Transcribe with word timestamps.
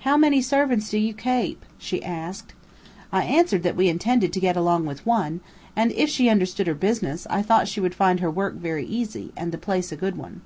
"How 0.00 0.18
many 0.18 0.42
servants 0.42 0.90
do 0.90 0.98
you 0.98 1.14
kape?" 1.14 1.64
she 1.78 2.04
asked. 2.04 2.52
I 3.10 3.24
answered 3.24 3.62
that 3.62 3.76
we 3.76 3.88
intended 3.88 4.30
to 4.34 4.38
get 4.38 4.58
along 4.58 4.84
with 4.84 5.06
one, 5.06 5.40
and 5.74 5.90
if 5.92 6.10
she 6.10 6.28
understood 6.28 6.66
her 6.66 6.74
business, 6.74 7.26
I 7.30 7.40
thought 7.40 7.66
she 7.68 7.80
would 7.80 7.94
find 7.94 8.20
her 8.20 8.30
work 8.30 8.56
very 8.56 8.84
easy, 8.84 9.32
and 9.38 9.52
the 9.52 9.56
place 9.56 9.90
a 9.90 9.96
good 9.96 10.16
one. 10.18 10.42